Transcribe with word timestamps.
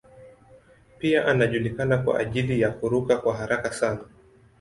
Pia 0.97 1.25
anajulikana 1.25 1.97
kwa 1.97 2.19
ajili 2.19 2.61
ya 2.61 2.71
kuruka 2.71 3.17
kwa 3.17 3.35
haraka 3.37 3.73
sana. 3.73 4.01